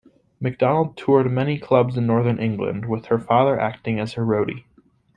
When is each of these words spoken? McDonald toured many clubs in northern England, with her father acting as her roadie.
McDonald 0.39 0.97
toured 0.97 1.31
many 1.31 1.59
clubs 1.59 1.95
in 1.95 2.07
northern 2.07 2.39
England, 2.39 2.87
with 2.89 3.05
her 3.05 3.19
father 3.19 3.59
acting 3.59 3.99
as 3.99 4.13
her 4.13 4.25
roadie. 4.25 4.63